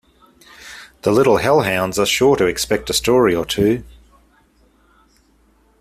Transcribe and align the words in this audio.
The 1.03 1.11
little 1.11 1.37
hell 1.37 1.61
hounds 1.61 1.99
are 1.99 2.07
sure 2.07 2.35
to 2.37 2.47
expect 2.47 2.89
a 2.89 2.93
story 2.93 3.35
or 3.35 3.45
two. 3.45 3.83